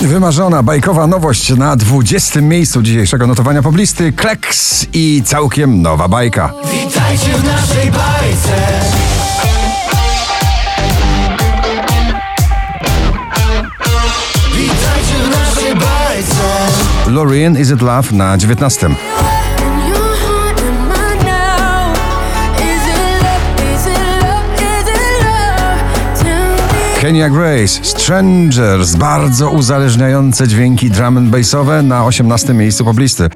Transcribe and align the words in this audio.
Wymarzona 0.00 0.62
bajkowa 0.62 1.06
nowość 1.06 1.56
na 1.56 1.76
20. 1.76 2.40
miejscu 2.40 2.82
dzisiejszego 2.82 3.26
notowania 3.26 3.62
poblisty 3.62 4.12
Kleks 4.12 4.86
i 4.92 5.22
całkiem 5.24 5.82
nowa 5.82 6.08
bajka. 6.08 6.52
Witajcie 6.72 7.32
w 7.34 7.44
naszej 7.44 7.90
bajce. 7.90 8.56
Witajcie 14.52 15.14
w 15.24 15.30
naszej 15.30 15.74
bajce. 15.74 17.60
Is 17.60 17.70
It 17.70 17.82
Love 17.82 18.12
na 18.12 18.38
19. 18.38 18.88
Kenya 27.00 27.28
Grace, 27.28 27.84
Strangers, 27.84 28.96
bardzo 28.96 29.50
uzależniające 29.50 30.48
dźwięki 30.48 30.90
drum 30.90 31.16
and 31.16 31.30
bassowe 31.30 31.82
na 31.82 32.04
18. 32.04 32.54
miejscu 32.54 32.84
poblisty. 32.84 33.28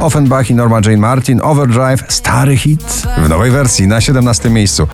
Offenbach 0.00 0.50
i 0.50 0.54
Norma 0.54 0.80
Jane 0.84 0.96
Martin, 0.96 1.40
Overdrive, 1.42 2.04
stary 2.08 2.56
hit 2.56 3.02
w 3.18 3.28
nowej 3.28 3.50
wersji 3.50 3.86
na 3.86 4.00
17. 4.00 4.50
miejscu. 4.50 4.88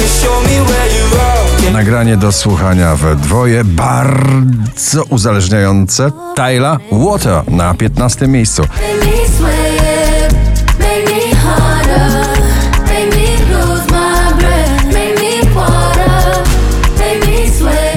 You 0.00 0.08
show 0.08 0.40
me 0.40 0.60
where 0.60 0.88
you 0.98 1.20
are? 1.20 1.62
Can 1.62 1.72
Nagranie 1.72 2.16
do 2.16 2.32
słuchania 2.32 2.96
we 2.96 3.16
dwoje, 3.16 3.64
bardzo 3.64 5.02
uzależniające. 5.02 6.10
Tyla, 6.36 6.78
Water 6.92 7.42
na 7.48 7.74
15. 7.74 8.28
miejscu. 8.28 8.62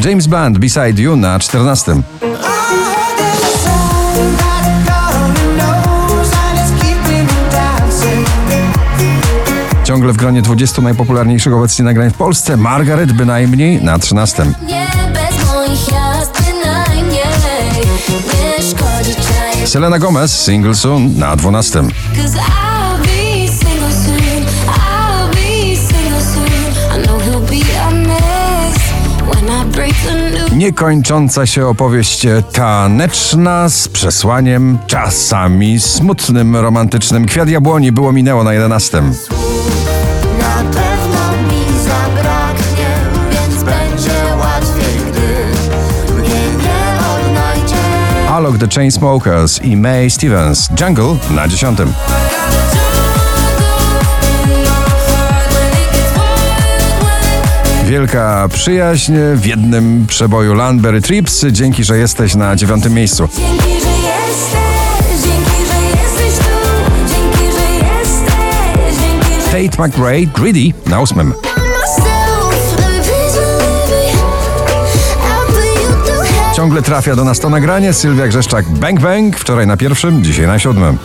James 0.07 0.27
Bond, 0.27 0.57
Beside 0.57 1.01
You 1.01 1.15
na 1.15 1.39
14. 1.39 2.01
Ciągle 9.83 10.13
w 10.13 10.17
gronie 10.17 10.41
20 10.41 10.81
najpopularniejszych 10.81 11.53
obecnie 11.53 11.85
nagrań 11.85 12.09
w 12.09 12.13
Polsce. 12.13 12.57
Margaret 12.57 13.13
bynajmniej 13.13 13.83
na 13.83 13.99
13. 13.99 14.45
Nie 14.67 14.87
bez 15.13 15.47
moich 15.47 15.91
jazd 15.91 16.41
bynajmniej 16.41 17.23
Nie 18.09 18.63
szkodzi 18.63 19.15
czaj 19.15 19.67
Selena 19.67 19.99
Gomez, 19.99 20.43
Single 20.45 20.75
Soon 20.75 21.17
na 21.17 21.35
12. 21.35 21.83
Niekończąca 30.55 31.45
się 31.45 31.67
opowieść 31.67 32.27
taneczna 32.53 33.69
z 33.69 33.87
przesłaniem 33.87 34.77
czasami 34.87 35.79
smutnym, 35.79 36.55
romantycznym. 36.55 37.25
Kwiat 37.25 37.49
jabłoni 37.49 37.91
było 37.91 38.11
minęło 38.11 38.43
na 38.43 38.53
11. 38.53 39.01
Na 39.01 39.11
pewno 40.55 41.31
mi 41.47 41.79
zabraknie 41.83 42.87
Więc 43.31 43.63
będzie 43.63 44.35
łatwiej, 44.39 45.11
gdy 45.11 46.21
Mnie 46.21 46.63
nie 46.63 46.99
odnajdzie 47.15 48.29
Alok 48.29 48.57
The 48.57 48.67
Chainsmokers 48.67 49.61
i 49.61 49.77
May 49.77 50.09
Stevens. 50.09 50.69
Jungle 50.81 51.15
na 51.29 51.47
10. 51.47 51.79
Wielka 57.97 58.47
przyjaźń 58.53 59.13
w 59.35 59.45
jednym 59.45 60.05
przeboju 60.07 60.53
Landberry 60.53 61.01
Trips. 61.01 61.45
Dzięki, 61.51 61.83
że 61.83 61.97
jesteś 61.97 62.35
na 62.35 62.55
dziewiątym 62.55 62.93
miejscu. 62.93 63.29
Dzięki, 63.37 63.63
że 63.63 63.89
jesteś 63.89 64.61
Dzięki, 65.23 65.65
że 65.67 66.01
jesteś 66.01 66.45
tu 66.45 66.53
Dzięki, 67.07 67.51
że 67.51 67.65
jesteś 67.85 68.27
Dzięki, 68.99 69.35
że 69.41 69.67
Tate 69.67 69.87
McRae, 69.87 70.25
Greedy 70.33 70.73
na 70.85 70.99
ósmym. 70.99 71.33
Ciągle 76.55 76.81
trafia 76.81 77.15
do 77.15 77.23
nas 77.23 77.39
to 77.39 77.49
nagranie. 77.49 77.93
Sylwia 77.93 78.27
Grzeszczak, 78.27 78.69
Bang 78.69 78.99
Bang. 78.99 79.37
Wczoraj 79.37 79.67
na 79.67 79.77
pierwszym, 79.77 80.23
dzisiaj 80.23 80.47
na 80.47 80.59
siódmym. 80.59 80.97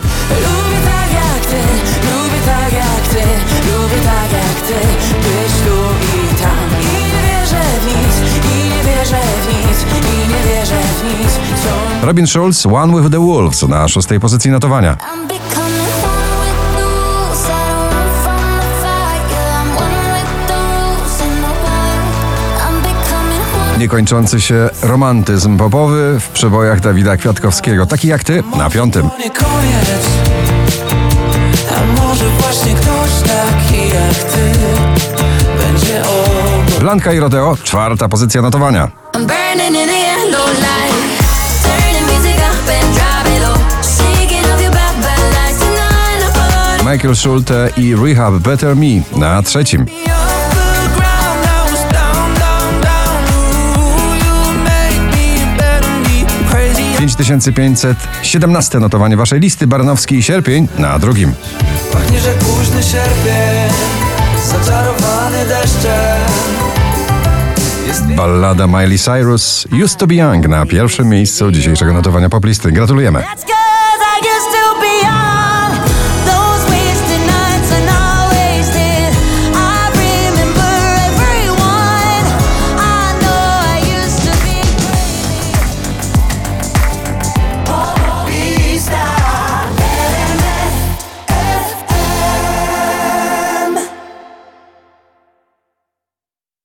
Robin 12.03 12.27
Schulz, 12.27 12.65
One 12.65 13.01
with 13.01 13.11
the 13.11 13.19
Wolves 13.19 13.61
na 13.61 13.87
szóstej 13.87 14.19
pozycji 14.19 14.51
notowania. 14.51 14.97
Niekończący 23.77 24.41
się 24.41 24.69
romantyzm 24.81 25.57
popowy 25.57 26.19
w 26.19 26.29
przebojach 26.29 26.79
Dawida 26.79 27.17
Kwiatkowskiego. 27.17 27.85
Taki 27.85 28.07
jak 28.07 28.23
ty 28.23 28.43
na 28.57 28.69
piątym. 28.69 29.09
Blanka 36.79 37.13
i 37.13 37.19
Rodeo, 37.19 37.57
czwarta 37.63 38.09
pozycja 38.09 38.41
notowania. 38.41 38.91
Michael 46.93 47.15
Schulte 47.15 47.69
i 47.77 47.95
Rehab 47.95 48.33
Better 48.33 48.75
Me 48.75 49.01
na 49.15 49.41
trzecim. 49.41 49.85
better 55.57 55.89
me 55.99 56.25
Crazy 56.49 56.83
5517 56.97 58.79
notowanie 58.79 59.17
waszej 59.17 59.39
listy. 59.39 59.67
Baranowski 59.67 60.15
i 60.15 60.23
Sierpień 60.23 60.67
na 60.77 60.99
drugim. 60.99 61.33
Pachnie, 61.93 62.19
że 62.19 62.31
późny 62.33 62.83
sierpień 62.83 63.73
Zaczarowany 64.47 65.45
deszczem 65.45 66.21
Ballada 68.15 68.67
Miley 68.67 68.97
Cyrus, 68.97 69.67
Used 69.83 69.97
to 69.97 70.07
be 70.07 70.15
Young 70.15 70.47
na 70.47 70.65
pierwszym 70.65 71.09
miejscu 71.09 71.51
dzisiejszego 71.51 71.93
notowania 71.93 72.29
poplisty. 72.29 72.71
Gratulujemy. 72.71 73.19
Let's 73.19 73.47
go. 73.47 73.72